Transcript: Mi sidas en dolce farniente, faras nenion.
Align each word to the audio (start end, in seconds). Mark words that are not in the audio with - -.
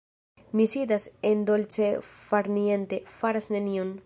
Mi 0.51 0.65
sidas 0.65 1.15
en 1.21 1.45
dolce 1.49 1.87
farniente, 2.25 3.03
faras 3.21 3.51
nenion. 3.59 3.99